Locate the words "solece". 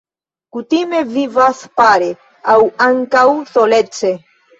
3.53-4.11